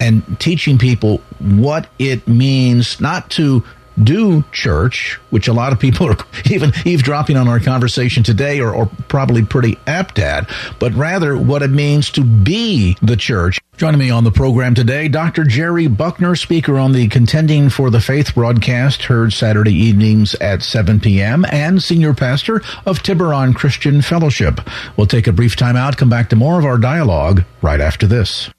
[0.00, 3.62] and teaching people what it means not to
[4.04, 6.16] do church, which a lot of people are
[6.50, 11.62] even eavesdropping on our conversation today or, or probably pretty apt at, but rather what
[11.62, 13.58] it means to be the church.
[13.76, 15.44] Joining me on the program today, Dr.
[15.44, 20.98] Jerry Buckner, speaker on the Contending for the Faith broadcast, heard Saturday evenings at 7
[20.98, 24.60] p.m., and senior pastor of Tiburon Christian Fellowship.
[24.96, 28.08] We'll take a brief time out, come back to more of our dialogue right after
[28.08, 28.50] this.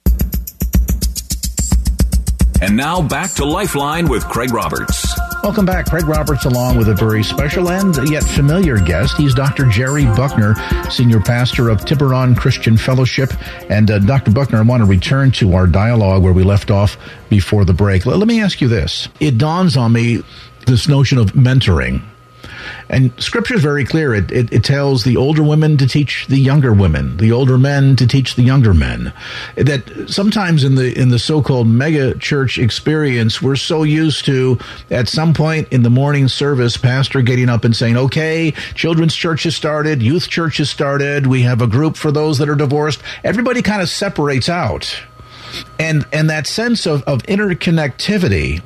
[2.62, 5.06] And now back to Lifeline with Craig Roberts.
[5.42, 5.86] Welcome back.
[5.86, 9.16] Craig Roberts along with a very special and yet familiar guest.
[9.16, 9.64] He's Dr.
[9.64, 10.54] Jerry Buckner,
[10.90, 13.32] Senior Pastor of Tiburon Christian Fellowship.
[13.70, 14.32] And uh, Dr.
[14.32, 16.98] Buckner, I want to return to our dialogue where we left off
[17.30, 18.04] before the break.
[18.04, 19.08] Let, let me ask you this.
[19.18, 20.22] It dawns on me
[20.66, 22.02] this notion of mentoring.
[22.88, 24.14] And Scripture is very clear.
[24.14, 27.96] It, it, it tells the older women to teach the younger women, the older men
[27.96, 29.12] to teach the younger men.
[29.56, 34.58] That sometimes in the in the so-called mega church experience, we're so used to
[34.90, 39.44] at some point in the morning service, pastor getting up and saying, "Okay, children's church
[39.44, 41.26] has started, youth church has started.
[41.26, 44.96] We have a group for those that are divorced." Everybody kind of separates out,
[45.78, 48.62] and and that sense of of interconnectivity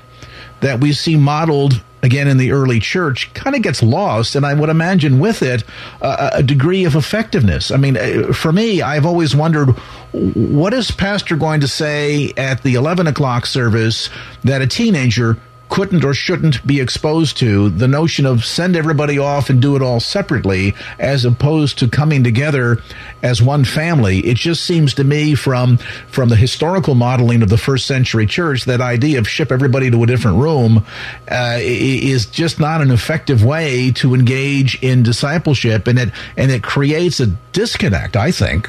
[0.60, 4.54] that we see modeled again in the early church kind of gets lost and i
[4.54, 5.64] would imagine with it
[6.02, 7.70] uh, a degree of effectiveness.
[7.70, 9.70] I mean uh, for me i've always wondered
[10.12, 14.10] what is pastor going to say at the 11 o'clock service
[14.44, 15.38] that a teenager
[15.74, 19.82] couldn't or shouldn't be exposed to the notion of send everybody off and do it
[19.82, 22.78] all separately as opposed to coming together
[23.24, 24.20] as one family.
[24.20, 28.66] It just seems to me from from the historical modeling of the first century church
[28.66, 30.86] that idea of ship everybody to a different room
[31.28, 35.88] uh, is just not an effective way to engage in discipleship.
[35.88, 38.68] And it and it creates a disconnect i think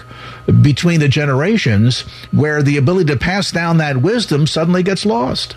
[0.61, 5.55] between the generations where the ability to pass down that wisdom suddenly gets lost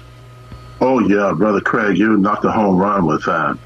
[0.81, 3.59] Oh yeah, brother Craig, you knocked a home run with that.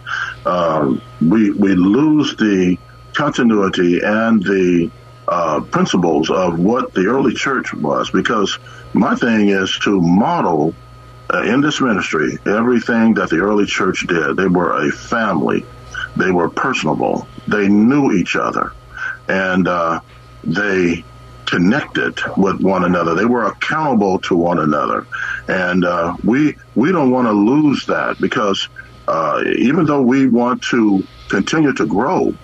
[0.46, 2.78] Um, we we lose the
[3.12, 4.90] continuity and the
[5.28, 8.58] uh, principles of what the early church was because
[8.94, 10.74] my thing is to model
[11.32, 14.36] uh, in this ministry everything that the early church did.
[14.36, 15.64] They were a family.
[16.16, 17.26] They were personable.
[17.46, 18.72] They knew each other,
[19.28, 20.00] and uh,
[20.44, 21.04] they
[21.46, 23.14] connected with one another.
[23.14, 25.06] They were accountable to one another,
[25.48, 28.68] and uh, we we don't want to lose that because
[29.08, 32.34] uh, even though we want to continue to grow,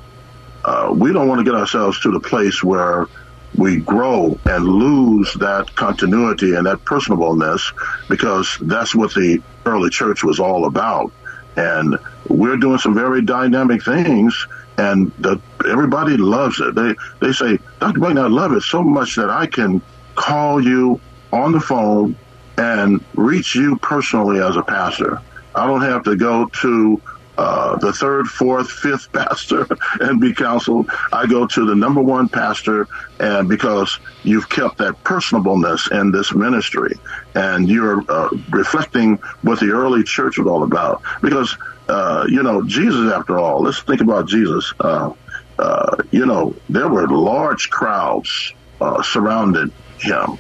[0.65, 3.07] uh, we don't want to get ourselves to the place where
[3.55, 7.63] we grow and lose that continuity and that personableness
[8.09, 11.13] because that's what the early church was all about.
[11.57, 16.75] And we're doing some very dynamic things and the, everybody loves it.
[16.75, 17.99] They they say, Dr.
[17.99, 19.83] Buckner, I love it so much that I can
[20.15, 21.01] call you
[21.33, 22.17] on the phone
[22.59, 25.21] and reach you personally as a pastor.
[25.55, 27.03] I don't have to go to
[27.39, 29.67] uh, the third, fourth, fifth pastor
[30.01, 30.91] and be counseled.
[31.13, 32.89] I go to the number one pastor,
[33.21, 36.99] and because you've kept that personableness in this ministry,
[37.37, 41.01] and you're uh, reflecting what the early church was all about.
[41.23, 41.57] Because
[41.89, 44.75] uh, you know, Jesus, after all, let's think about Jesus.
[44.81, 45.13] Uh,
[45.59, 50.39] uh, you know, there were large crowds uh, surrounded him,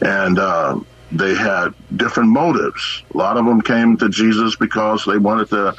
[0.00, 0.38] and
[1.12, 3.04] they had different motives.
[3.14, 5.74] A lot of them came to Jesus because they wanted to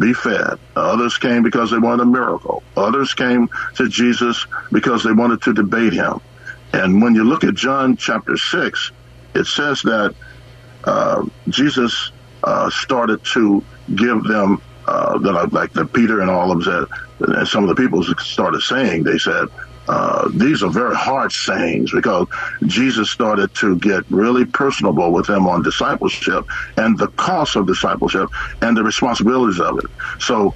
[0.00, 0.56] be fed.
[0.76, 2.64] Others came because they wanted a miracle.
[2.76, 6.14] Others came to Jesus because they wanted to debate him.
[6.72, 8.92] And when you look at John chapter 6,
[9.34, 10.14] it says that
[10.84, 12.12] uh, Jesus
[12.44, 16.84] uh, started to give them uh, that like that Peter and all of said,
[17.20, 19.46] and some of the people started saying, they said,
[19.88, 22.26] uh, these are very hard sayings because
[22.66, 26.44] Jesus started to get really personable with them on discipleship
[26.76, 28.28] and the cost of discipleship
[28.60, 29.86] and the responsibilities of it.
[30.20, 30.54] So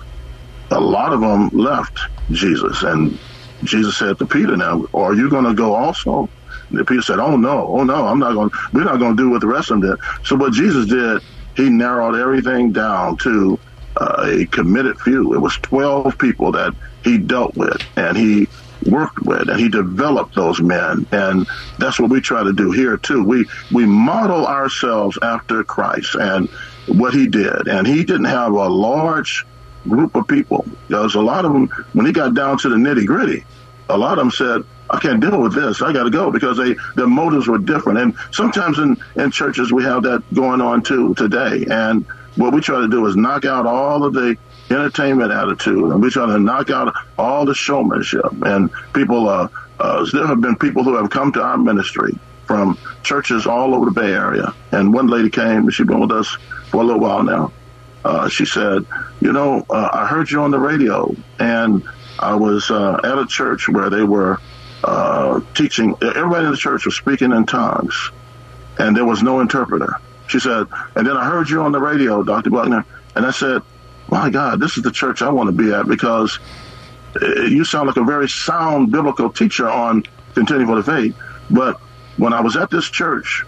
[0.70, 1.98] a lot of them left
[2.30, 3.18] Jesus, and
[3.64, 6.30] Jesus said to Peter, "Now, are you going to go also?"
[6.70, 8.50] And Peter said, "Oh no, oh no, I'm not going.
[8.72, 11.20] We're not going to do what the rest of them did." So what Jesus did,
[11.56, 13.60] he narrowed everything down to
[14.00, 15.34] uh, a committed few.
[15.34, 18.48] It was 12 people that he dealt with, and he
[18.86, 21.46] worked with and he developed those men and
[21.78, 26.48] that's what we try to do here too we we model ourselves after christ and
[26.86, 29.44] what he did and he didn't have a large
[29.88, 33.06] group of people because a lot of them when he got down to the nitty
[33.06, 33.44] gritty
[33.88, 35.80] a lot of them said I can't deal with this.
[35.80, 37.98] I got to go because they their motives were different.
[37.98, 41.64] And sometimes in in churches we have that going on too today.
[41.70, 42.04] And
[42.36, 44.36] what we try to do is knock out all of the
[44.72, 48.26] entertainment attitude, and we try to knock out all the showmanship.
[48.42, 52.78] And people, uh, uh, there have been people who have come to our ministry from
[53.02, 54.54] churches all over the Bay Area.
[54.72, 56.36] And one lady came, she's been with us
[56.70, 57.52] for a little while now.
[58.04, 58.84] Uh, she said,
[59.20, 61.84] "You know, uh, I heard you on the radio, and
[62.18, 64.38] I was uh, at a church where they were
[64.82, 65.94] uh, teaching.
[66.02, 68.10] Everybody in the church was speaking in tongues,
[68.78, 69.94] and there was no interpreter."
[70.26, 72.50] She said, "And then I heard you on the radio, Dr.
[72.50, 73.62] Buckner, and I said,
[74.12, 76.38] my God, this is the church I want to be at because
[77.20, 81.16] uh, you sound like a very sound biblical teacher on contending for the faith.
[81.48, 81.80] But
[82.18, 83.42] when I was at this church,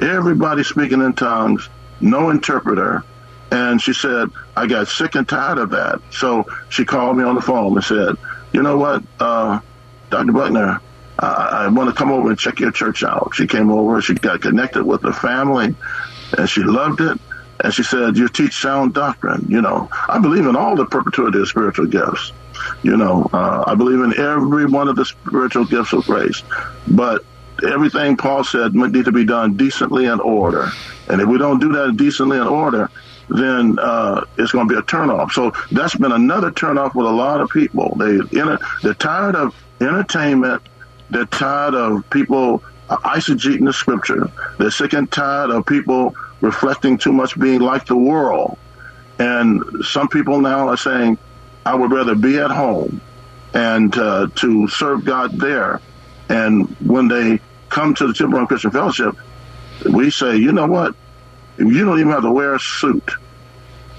[0.00, 1.68] everybody speaking in tongues,
[2.00, 3.04] no interpreter.
[3.50, 6.00] And she said, I got sick and tired of that.
[6.10, 8.16] So she called me on the phone and said,
[8.54, 9.60] You know what, uh,
[10.08, 10.32] Dr.
[10.32, 10.80] Buckner,
[11.18, 13.32] I, I want to come over and check your church out.
[13.34, 15.76] She came over, she got connected with the family,
[16.38, 17.20] and she loved it
[17.60, 19.46] And she said, You teach sound doctrine.
[19.48, 22.32] You know, I believe in all the perpetuity of spiritual gifts.
[22.82, 26.42] You know, uh, I believe in every one of the spiritual gifts of grace.
[26.88, 27.24] But
[27.66, 30.68] everything Paul said need to be done decently and order.
[31.08, 32.90] And if we don't do that decently and order,
[33.28, 35.32] then uh, it's going to be a turnoff.
[35.32, 37.94] So that's been another turnoff with a lot of people.
[37.96, 38.18] They
[38.82, 40.62] they're tired of entertainment.
[41.10, 44.30] They're tired of people eisegeting the scripture.
[44.58, 48.58] They're sick and tired of people reflecting too much being like the world.
[49.18, 51.18] And some people now are saying,
[51.64, 53.00] I would rather be at home
[53.54, 55.80] and uh, to serve God there.
[56.28, 59.16] And when they come to the Tiburon Christian Fellowship,
[59.90, 60.94] we say, you know what?
[61.58, 63.10] You don't even have to wear a suit.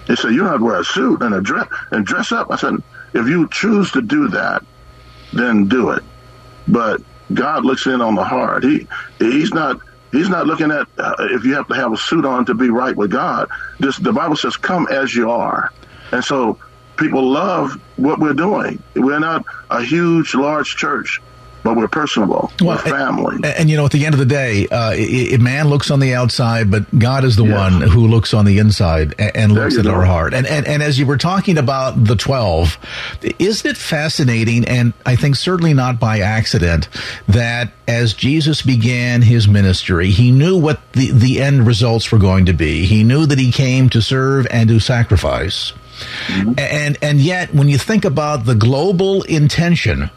[0.07, 2.47] They say you don't have to wear a suit and a dress and dress up.
[2.51, 2.75] I said,
[3.13, 4.63] if you choose to do that,
[5.33, 6.03] then do it.
[6.67, 7.01] But
[7.33, 8.63] God looks in on the heart.
[8.63, 8.87] He
[9.19, 9.79] he's not
[10.17, 12.69] he's not looking at uh, if you have to have a suit on to be
[12.69, 13.49] right with God.
[13.79, 15.71] This the Bible says, "Come as you are,"
[16.11, 16.57] and so
[16.97, 18.81] people love what we're doing.
[18.95, 21.21] We're not a huge, large church
[21.63, 22.51] but we're personable.
[22.61, 23.35] Well, we're family.
[23.35, 25.99] And, and, you know, at the end of the day, uh, it, man looks on
[25.99, 27.57] the outside, but God is the yes.
[27.57, 29.91] one who looks on the inside and, and looks at go.
[29.91, 30.33] our heart.
[30.33, 32.77] And, and and as you were talking about the twelve,
[33.39, 34.65] isn't it fascinating?
[34.65, 36.89] And I think certainly not by accident
[37.27, 42.45] that as Jesus began his ministry, he knew what the the end results were going
[42.45, 42.85] to be.
[42.85, 45.73] He knew that he came to serve and to sacrifice.
[46.27, 46.53] Mm-hmm.
[46.57, 50.11] And and yet, when you think about the global intention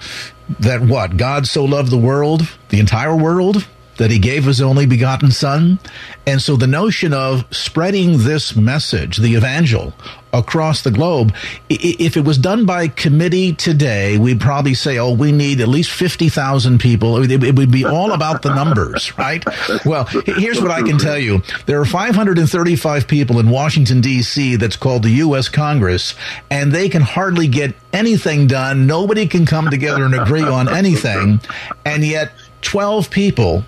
[0.59, 1.17] that what?
[1.17, 3.67] God so loved the world, the entire world,
[4.01, 5.79] that he gave his only begotten son.
[6.27, 9.93] And so the notion of spreading this message, the evangel,
[10.33, 11.35] across the globe,
[11.69, 15.91] if it was done by committee today, we'd probably say, oh, we need at least
[15.91, 17.23] 50,000 people.
[17.31, 19.45] It would be all about the numbers, right?
[19.85, 21.43] Well, here's what I can tell you.
[21.67, 24.57] There are 535 people in Washington, D.C.
[24.57, 25.51] that's called the U.S.
[25.51, 26.15] Congress,
[26.51, 28.87] and they can hardly get anything done.
[28.87, 31.41] Nobody can come together and agree on anything.
[31.85, 32.33] And yet
[32.63, 33.65] 12 people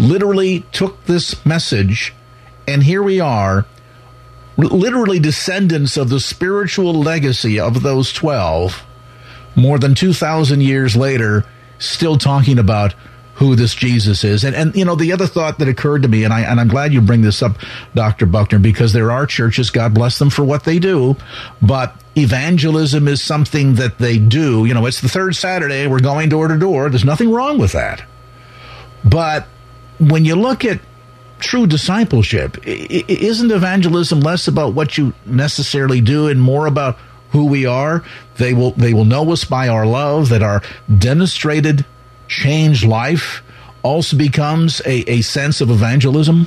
[0.00, 2.14] literally took this message,
[2.66, 3.66] and here we are,
[4.56, 8.82] literally descendants of the spiritual legacy of those 12,
[9.56, 11.44] more than 2,000 years later,
[11.78, 12.94] still talking about
[13.34, 14.44] who this Jesus is.
[14.44, 16.68] And, and, you know, the other thought that occurred to me, and, I, and I'm
[16.68, 17.56] glad you bring this up,
[17.94, 18.26] Dr.
[18.26, 21.16] Buckner, because there are churches, God bless them for what they do,
[21.60, 24.66] but evangelism is something that they do.
[24.66, 26.88] You know, it's the third Saturday, we're going door to door.
[26.88, 28.04] There's nothing wrong with that.
[29.04, 29.48] But
[29.98, 30.80] when you look at
[31.38, 36.98] true discipleship, isn't evangelism less about what you necessarily do and more about
[37.30, 38.04] who we are?
[38.36, 40.62] They will they will know us by our love, that our
[40.98, 41.84] demonstrated
[42.28, 43.42] changed life
[43.82, 46.46] also becomes a, a sense of evangelism.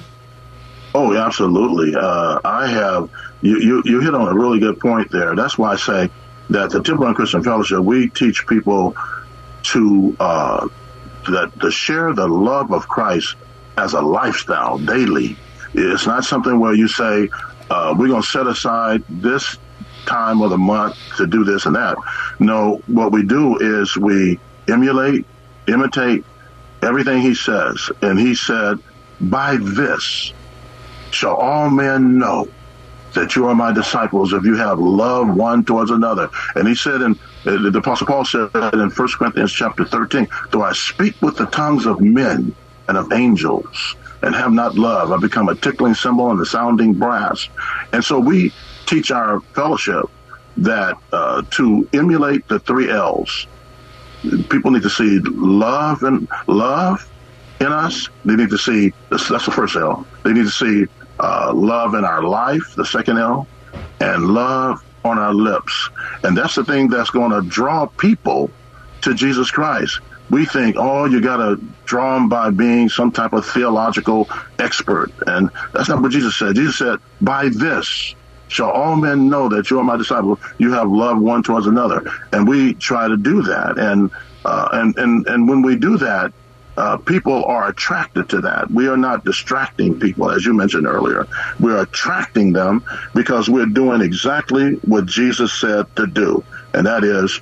[0.95, 1.95] Oh, absolutely.
[1.95, 3.09] Uh, I have
[3.41, 5.35] you, you you hit on a really good point there.
[5.35, 6.09] That's why I say
[6.49, 8.95] that the Tiburon Christian Fellowship we teach people
[9.63, 10.67] to uh,
[11.27, 13.35] that to share the love of Christ
[13.77, 15.37] as a lifestyle daily.
[15.73, 17.29] It's not something where you say,
[17.69, 19.57] uh, we're going to set aside this
[20.05, 21.95] time of the month to do this and that.
[22.39, 25.25] No, what we do is we emulate,
[25.67, 26.25] imitate
[26.81, 27.89] everything he says.
[28.01, 28.77] And he said,
[29.19, 30.33] by this
[31.11, 32.47] shall all men know
[33.17, 36.29] that you are my disciples if you have love one towards another.
[36.55, 40.61] And he said and uh, the Apostle Paul said in 1 Corinthians chapter 13, though
[40.61, 42.55] I speak with the tongues of men
[42.87, 46.93] and of angels and have not love, I become a tickling cymbal and a sounding
[46.93, 47.49] brass.
[47.91, 48.53] And so we
[48.85, 50.05] teach our fellowship
[50.57, 53.47] that uh, to emulate the three L's.
[54.49, 57.09] People need to see love and love
[57.59, 58.09] in us.
[58.25, 60.05] They need to see that's, that's the first L.
[60.23, 60.85] They need to see
[61.19, 63.49] uh, love in our life, the second L,
[63.99, 65.89] and love on our lips.
[66.23, 68.53] And that's the thing that's going to draw people
[69.01, 69.99] to Jesus Christ
[70.29, 74.27] we think, oh, you got to draw them by being some type of theological
[74.59, 75.11] expert.
[75.25, 76.55] And that's not what Jesus said.
[76.55, 78.15] Jesus said, by this
[78.47, 80.37] shall all men know that you are my disciple.
[80.59, 82.01] You have love one towards another.
[82.31, 83.77] And we try to do that.
[83.77, 84.09] And,
[84.45, 86.31] uh, and, and, and when we do that,
[86.77, 88.69] uh, people are attracted to that.
[88.69, 91.27] We are not distracting people, as you mentioned earlier.
[91.59, 92.83] We're attracting them
[93.15, 97.41] because we're doing exactly what Jesus said to do, and that is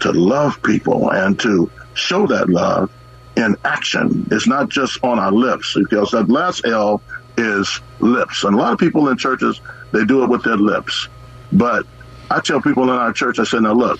[0.00, 2.90] to love people and to show that love
[3.36, 4.26] in action.
[4.30, 7.02] It's not just on our lips because that last L
[7.38, 8.44] is lips.
[8.44, 9.60] And a lot of people in churches,
[9.92, 11.08] they do it with their lips.
[11.52, 11.86] But
[12.30, 13.98] I tell people in our church, I say, now look,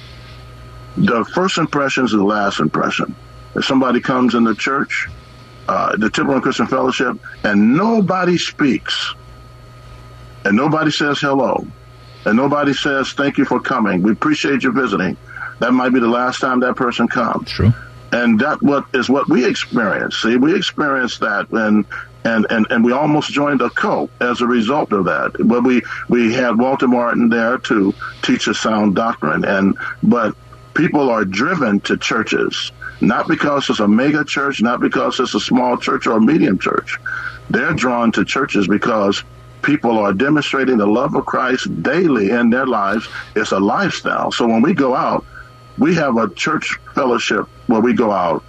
[0.97, 3.17] the first impression is the last impression.
[3.55, 5.09] If somebody comes in the church,
[5.69, 9.15] uh, the Temple Christian Fellowship, and nobody speaks,
[10.45, 11.67] and nobody says hello,
[12.25, 15.17] and nobody says thank you for coming, we appreciate you visiting,
[15.61, 17.51] that might be the last time that person comes.
[17.51, 17.73] True.
[18.13, 20.19] And that what is what we experience.
[20.19, 21.85] See, we experienced that and
[22.25, 25.33] and, and, and we almost joined a cult as a result of that.
[25.45, 29.45] But we, we had Walter Martin there to teach a sound doctrine.
[29.45, 30.35] And but
[30.73, 35.41] people are driven to churches not because it's a mega church, not because it's a
[35.41, 36.99] small church or a medium church.
[37.51, 39.23] They're drawn to churches because
[39.63, 43.09] people are demonstrating the love of Christ daily in their lives.
[43.35, 44.31] It's a lifestyle.
[44.31, 45.25] So when we go out,
[45.79, 48.45] we have a church fellowship where we go out,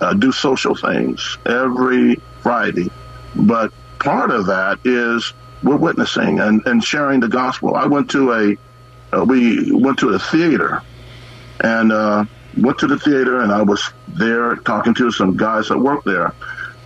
[0.00, 2.90] uh, do social things every Friday.
[3.34, 5.32] But part of that is
[5.62, 7.74] we're witnessing and, and sharing the gospel.
[7.74, 8.56] I went to a,
[9.16, 10.82] uh, we went to a theater
[11.60, 12.24] and uh,
[12.60, 16.34] went to the theater and I was there talking to some guys that work there.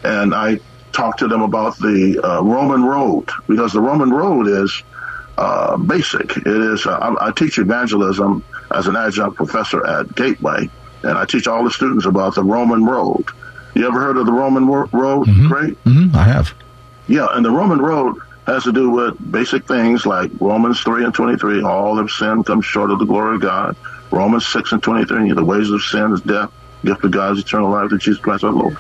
[0.05, 0.59] And I
[0.93, 4.83] talked to them about the uh, Roman road because the Roman road is
[5.39, 6.37] uh, basic.
[6.37, 8.45] It is, uh, I, I, teach evangelism
[8.75, 10.69] as an adjunct professor at Gateway,
[11.03, 13.25] and I teach all the students about the Roman road.
[13.75, 15.49] You ever heard of the Roman road, mm-hmm.
[15.49, 15.77] Craig?
[15.85, 16.15] Mm-hmm.
[16.15, 16.53] I have.
[17.09, 18.17] Yeah, and the Roman road
[18.47, 22.61] has to do with basic things like Romans 3 and 23, all have sinned, come
[22.61, 23.77] short of the glory of God.
[24.13, 26.53] Romans 6 and 23, the wages of sin is death,
[26.85, 28.77] gift of God's eternal life through Jesus Christ our Lord.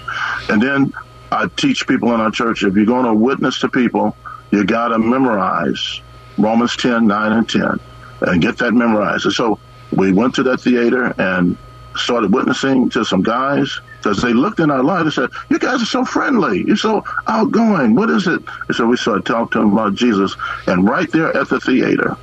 [0.50, 0.92] And then
[1.32, 4.14] I teach people in our church, if you're going to witness to people,
[4.50, 6.02] you got to memorize
[6.36, 7.80] Romans 10, 9, and 10,
[8.20, 9.24] and get that memorized.
[9.24, 9.58] And so
[9.90, 11.56] we went to that theater and
[11.96, 15.82] started witnessing to some guys because they looked in our life and said, "You guys
[15.82, 16.64] are so friendly.
[16.66, 17.94] You're so outgoing.
[17.94, 20.34] What is it?" And so we started talking to them about Jesus,
[20.66, 22.16] and right there at the theater,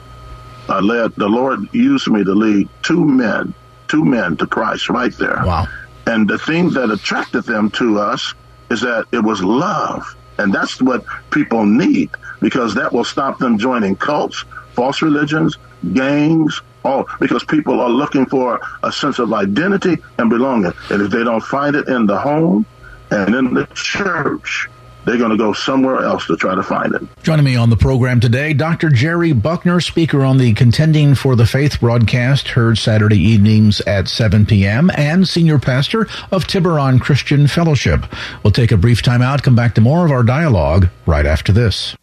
[0.69, 3.53] I led the Lord used me to lead two men,
[3.87, 5.41] two men to Christ right there.
[5.45, 5.67] Wow!
[6.05, 8.33] And the thing that attracted them to us
[8.69, 12.09] is that it was love, and that's what people need
[12.39, 15.57] because that will stop them joining cults, false religions,
[15.93, 20.73] gangs, all because people are looking for a sense of identity and belonging.
[20.89, 22.65] And if they don't find it in the home
[23.11, 24.69] and in the church,
[25.09, 27.01] they're going to go somewhere else to try to find it.
[27.23, 28.89] Joining me on the program today, Dr.
[28.89, 34.45] Jerry Buckner, speaker on the Contending for the Faith broadcast, heard Saturday evenings at 7
[34.45, 38.05] p.m., and senior pastor of Tiburon Christian Fellowship.
[38.43, 41.51] We'll take a brief time out, come back to more of our dialogue right after
[41.51, 41.95] this.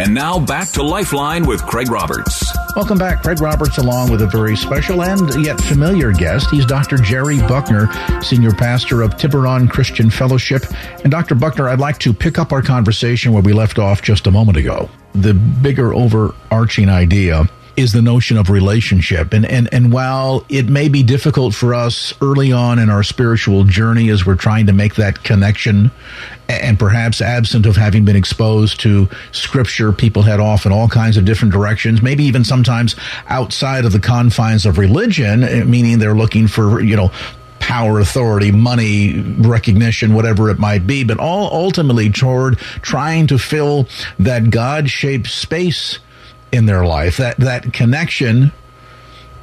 [0.00, 2.56] And now back to Lifeline with Craig Roberts.
[2.76, 3.22] Welcome back.
[3.22, 6.50] Craig Roberts, along with a very special and yet familiar guest.
[6.50, 6.98] He's Dr.
[6.98, 7.88] Jerry Buckner,
[8.22, 10.62] Senior Pastor of Tiburon Christian Fellowship.
[11.02, 11.34] And Dr.
[11.34, 14.56] Buckner, I'd like to pick up our conversation where we left off just a moment
[14.56, 14.88] ago.
[15.14, 17.48] The bigger overarching idea
[17.78, 19.32] is the notion of relationship.
[19.32, 23.62] And, and, and while it may be difficult for us early on in our spiritual
[23.62, 25.92] journey as we're trying to make that connection,
[26.48, 31.16] and perhaps absent of having been exposed to scripture, people head off in all kinds
[31.16, 32.96] of different directions, maybe even sometimes
[33.28, 37.12] outside of the confines of religion, eh, meaning they're looking for, you know,
[37.60, 43.86] power, authority, money, recognition, whatever it might be, but all ultimately toward trying to fill
[44.18, 46.00] that God shaped space
[46.52, 48.52] in their life, that, that connection,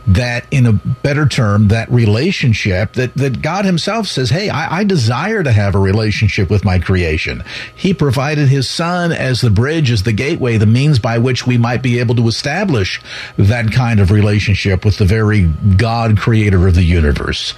[0.08, 4.84] that in a better term, that relationship that, that God himself says, Hey, I, I
[4.84, 7.44] desire to have a relationship with my creation.
[7.76, 11.58] He provided his son as the bridge, as the gateway, the means by which we
[11.58, 13.02] might be able to establish
[13.38, 15.48] that kind of relationship with the very
[15.78, 17.56] God creator of the universe.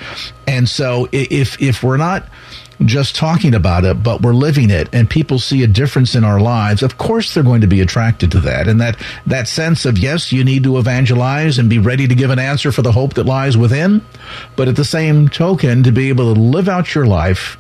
[0.47, 2.27] And so if, if we're not,
[2.85, 6.39] just talking about it, but we're living it and people see a difference in our
[6.39, 8.67] lives, of course they're going to be attracted to that.
[8.67, 12.29] And that, that sense of, yes, you need to evangelize and be ready to give
[12.29, 14.05] an answer for the hope that lies within.
[14.55, 17.57] But at the same token, to be able to live out your life,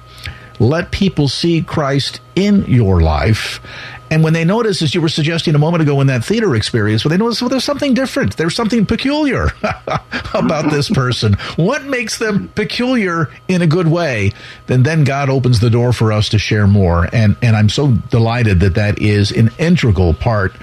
[0.59, 3.59] let people see Christ in your life
[4.09, 7.03] and when they notice, as you were suggesting a moment ago in that theater experience,
[7.03, 9.49] when they notice, well, there's something different, there's something peculiar
[10.33, 11.33] about this person.
[11.55, 14.31] What makes them peculiar in a good way?
[14.67, 17.07] Then, then God opens the door for us to share more.
[17.13, 20.55] And, and I'm so delighted that that is an integral part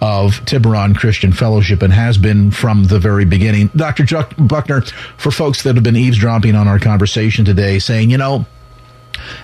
[0.00, 3.68] of Tiburon Christian Fellowship and has been from the very beginning.
[3.76, 4.06] Dr.
[4.06, 4.82] Chuck Buckner,
[5.16, 8.46] for folks that have been eavesdropping on our conversation today, saying, you know,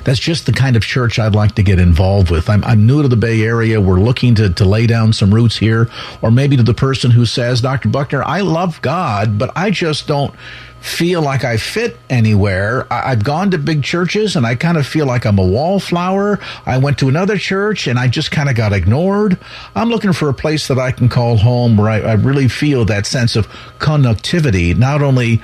[0.05, 2.49] that's just the kind of church I'd like to get involved with.
[2.49, 3.81] I'm, I'm new to the Bay Area.
[3.81, 5.89] We're looking to, to lay down some roots here.
[6.21, 7.89] Or maybe to the person who says, Dr.
[7.89, 10.35] Buckner, I love God, but I just don't
[10.83, 12.93] feel like I fit anywhere.
[12.93, 16.41] I, have gone to big churches and I kind of feel like I'm a wallflower.
[16.67, 19.39] I went to another church and I just kind of got ignored.
[19.77, 22.85] I'm looking for a place that I can call home where I, I really feel
[22.87, 23.47] that sense of
[23.79, 25.41] connectivity, not only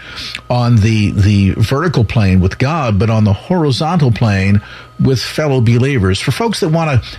[0.51, 4.61] on the, the vertical plane with God, but on the horizontal plane
[4.99, 6.21] with fellow believers.
[6.21, 7.19] For folks that want to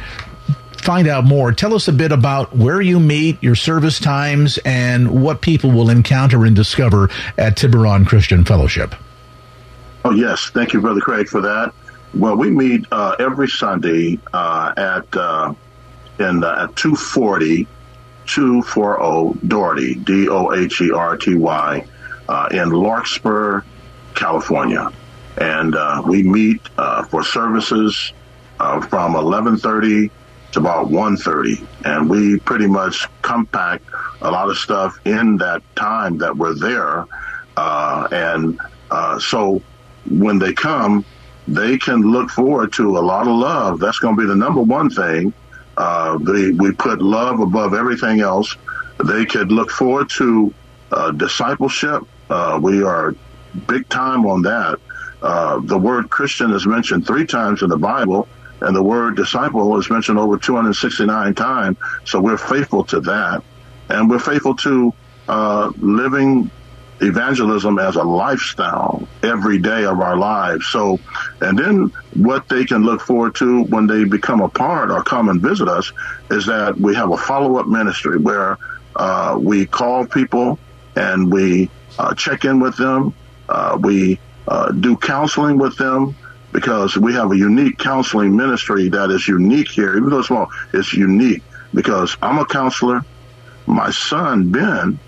[0.79, 5.23] find out more, tell us a bit about where you meet, your service times, and
[5.23, 8.95] what people will encounter and discover at Tiburon Christian Fellowship.
[10.05, 10.49] Oh, yes.
[10.53, 11.73] Thank you, Brother Craig, for that.
[12.13, 15.53] Well, we meet uh, every Sunday uh, at uh,
[16.17, 17.67] in uh, at 240
[18.25, 21.85] 240 Doherty, D O H E R T Y,
[22.27, 23.61] uh, in Larkspur,
[24.15, 24.91] California.
[25.37, 26.67] And uh, we meet
[27.09, 28.11] for services
[28.57, 30.11] from 1130
[30.51, 31.65] to about 1.30.
[31.85, 33.85] And we pretty much compact
[34.21, 37.05] a lot of stuff in that time that we're there.
[37.55, 38.59] Uh, and
[38.91, 39.61] uh, so
[40.09, 41.05] when they come,
[41.47, 43.79] they can look forward to a lot of love.
[43.79, 45.33] That's going to be the number one thing.
[45.77, 48.55] Uh, they, we put love above everything else.
[49.05, 50.53] They could look forward to
[50.91, 52.03] uh, discipleship.
[52.29, 53.15] Uh, we are
[53.67, 54.79] big time on that.
[55.21, 58.27] Uh, the word Christian is mentioned three times in the Bible,
[58.61, 61.77] and the word disciple is mentioned over 269 times.
[62.05, 63.43] So we're faithful to that,
[63.89, 64.93] and we're faithful to
[65.27, 66.51] uh, living
[67.01, 70.65] evangelism as a lifestyle every day of our lives.
[70.67, 70.99] So,
[71.41, 75.29] and then what they can look forward to when they become a part or come
[75.29, 75.91] and visit us
[76.29, 78.57] is that we have a follow up ministry where
[78.95, 80.59] uh, we call people
[80.95, 83.13] and we uh, check in with them.
[83.47, 86.15] Uh, we uh, do counseling with them
[86.51, 90.49] because we have a unique counseling ministry that is unique here, even though it's small,
[90.73, 91.43] it's unique
[91.73, 93.03] because I'm a counselor.
[93.65, 94.99] My son, Ben,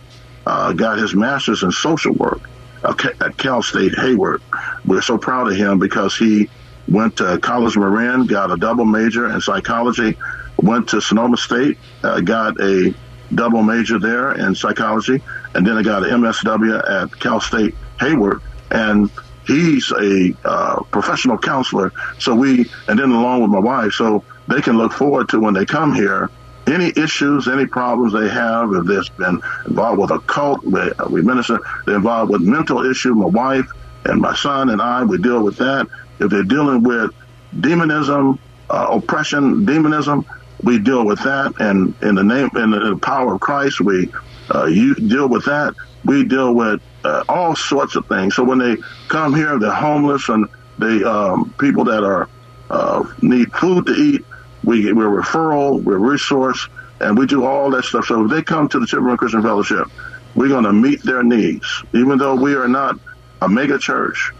[0.45, 2.41] uh, got his master's in social work
[2.83, 4.41] at Cal State Hayward.
[4.85, 6.49] We're so proud of him because he
[6.87, 10.17] went to College Marin, got a double major in psychology,
[10.57, 12.93] went to Sonoma State, uh, got a
[13.33, 15.21] double major there in psychology,
[15.55, 18.41] and then I got an MSW at Cal State Hayward.
[18.71, 19.09] And
[19.51, 21.91] he's a uh, professional counselor.
[22.19, 25.53] So we, and then along with my wife, so they can look forward to when
[25.53, 26.29] they come here
[26.67, 31.21] any issues, any problems they have, if they've been involved with a cult, we, we
[31.21, 33.65] minister, they're involved with mental issue, my wife
[34.05, 35.87] and my son and I, we deal with that.
[36.19, 37.11] If they're dealing with
[37.59, 38.39] demonism,
[38.69, 40.25] uh, oppression, demonism,
[40.63, 41.59] we deal with that.
[41.59, 44.11] And in the name, in the power of Christ, we
[44.53, 45.75] uh, you deal with that.
[46.05, 48.35] We deal with uh, all sorts of things.
[48.35, 48.77] So when they
[49.11, 50.47] come here, they're homeless and
[50.79, 52.27] they um, people that are
[52.69, 54.25] uh, need food to eat
[54.63, 56.67] we, we're referral, we're resource,
[56.99, 58.05] and we do all that stuff.
[58.05, 59.87] So if they come to the Tiburon Christian Fellowship,
[60.35, 61.83] we're going to meet their needs.
[61.93, 62.99] Even though we are not
[63.41, 64.31] a mega church,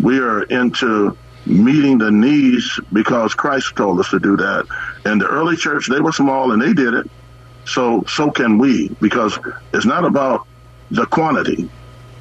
[0.00, 1.16] we are into
[1.46, 4.66] meeting the needs because Christ told us to do that.
[5.04, 7.10] And the early church, they were small and they did it.
[7.66, 9.38] So, so can we because
[9.72, 10.46] it's not about
[10.90, 11.70] the quantity.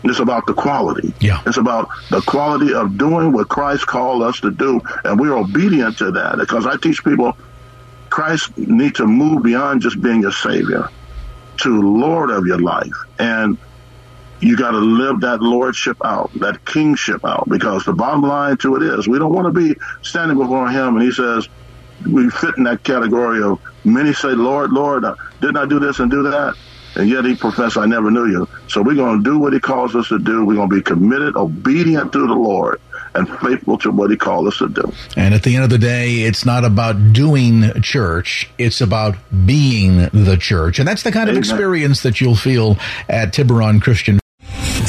[0.04, 1.14] It's about the quality.
[1.20, 1.42] Yeah.
[1.46, 5.98] It's about the quality of doing what Christ called us to do, and we're obedient
[5.98, 6.38] to that.
[6.38, 7.38] Because I teach people,
[8.10, 10.90] Christ need to move beyond just being your Savior
[11.58, 13.58] to Lord of your life, and
[14.40, 17.50] you got to live that lordship out, that kingship out.
[17.50, 20.96] Because the bottom line to it is, we don't want to be standing before Him,
[20.96, 21.48] and He says,
[22.10, 26.00] we fit in that category of many say, Lord, Lord, uh, didn't I do this
[26.00, 26.56] and do that?
[26.96, 28.48] And yet he professed, I never knew you.
[28.68, 30.46] So we're going to do what he calls us to do.
[30.46, 32.82] We're going to be committed, obedient to the Lord,
[33.16, 34.92] and faithful to what he called us to do.
[35.16, 39.16] And at the end of the day, it's not about doing church, it's about
[39.46, 40.80] being the church.
[40.80, 42.78] And that's the kind of experience that you'll feel
[43.08, 44.20] at Tiburon Christian